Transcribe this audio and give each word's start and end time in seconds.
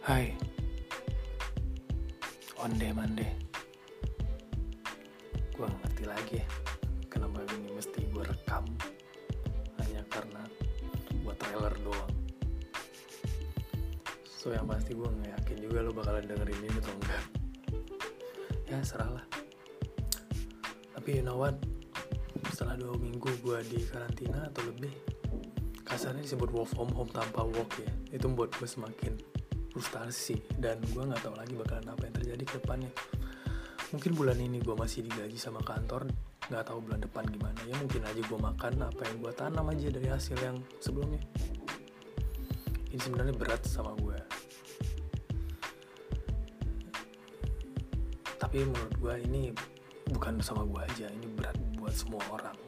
Hai. 0.00 0.32
Onde 2.56 2.88
mande 2.96 3.28
Gue 5.52 5.68
ngerti 5.68 6.08
lagi 6.08 6.40
ya 6.40 6.46
Kenapa 7.12 7.44
ini 7.52 7.68
mesti 7.68 8.08
gue 8.08 8.24
rekam. 8.24 8.64
Hanya 9.76 10.00
karena 10.08 10.40
Buat 11.20 11.36
trailer 11.36 11.76
doang. 11.84 12.16
So 14.24 14.56
yang 14.56 14.64
pasti 14.72 14.96
gue 14.96 15.04
gak 15.04 15.36
yakin 15.36 15.68
juga 15.68 15.84
lo 15.84 15.92
bakalan 15.92 16.24
dengerin 16.24 16.64
ini 16.64 16.80
atau 16.80 16.96
enggak. 16.96 17.24
Ya 18.72 18.80
serahlah 18.80 19.28
Tapi 20.96 21.20
you 21.20 21.24
know 21.28 21.36
what? 21.36 21.60
Setelah 22.56 22.80
dua 22.80 22.96
minggu 22.96 23.28
gue 23.44 23.58
di 23.68 23.84
karantina 23.84 24.48
atau 24.48 24.64
lebih 24.64 24.96
Kasarnya 25.84 26.24
disebut 26.24 26.48
work 26.56 26.72
from 26.72 26.88
home 26.96 27.12
tanpa 27.12 27.44
work 27.44 27.68
ya. 27.76 28.16
Itu 28.16 28.32
membuat 28.32 28.56
gue 28.56 28.64
semakin 28.64 29.39
frustasi. 29.70 30.38
Dan 30.58 30.82
gue 30.90 31.02
nggak 31.02 31.22
tahu 31.24 31.34
lagi 31.38 31.54
bakalan 31.56 31.88
apa 31.90 32.02
yang 32.10 32.14
terjadi 32.18 32.42
ke 32.44 32.54
depannya. 32.62 32.90
Mungkin 33.90 34.12
bulan 34.14 34.38
ini 34.38 34.62
gue 34.62 34.74
masih 34.74 35.02
digaji 35.06 35.38
sama 35.38 35.62
kantor 35.62 36.06
nggak 36.50 36.66
tahu 36.66 36.78
bulan 36.82 37.00
depan 37.02 37.24
gimana. 37.30 37.58
Ya 37.66 37.78
mungkin 37.78 38.02
aja 38.02 38.20
gue 38.20 38.38
makan 38.38 38.72
apa 38.82 39.02
yang 39.06 39.16
gue 39.22 39.32
tanam 39.34 39.66
aja 39.70 39.86
dari 39.90 40.08
hasil 40.10 40.38
yang 40.42 40.58
sebelumnya. 40.82 41.22
Ini 42.90 42.98
sebenarnya 42.98 43.34
berat 43.38 43.62
sama 43.66 43.94
gue 43.98 44.18
tapi 48.50 48.66
menurut 48.66 48.94
gue 48.98 49.14
ini 49.30 49.42
bukan 50.10 50.42
sama 50.42 50.66
gue 50.66 50.82
aja 50.82 51.06
ini 51.06 51.30
berat 51.38 51.54
buat 51.78 51.94
semua 51.94 52.18
orang 52.34 52.58